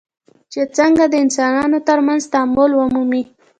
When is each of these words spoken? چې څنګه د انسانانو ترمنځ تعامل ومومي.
چې 0.51 0.61
څنګه 0.77 1.03
د 1.09 1.13
انسانانو 1.23 1.77
ترمنځ 1.87 2.21
تعامل 2.33 2.71
ومومي. 2.75 3.23